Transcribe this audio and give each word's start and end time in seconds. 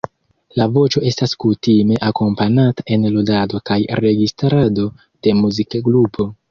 La 0.59 0.65
voĉo 0.77 1.03
estas 1.09 1.33
kutime 1.43 1.99
akompanata 2.09 2.87
en 2.97 3.07
ludado 3.19 3.63
kaj 3.71 3.79
registrado 4.05 4.93
de 5.03 5.41
muzikgrupo. 5.45 6.33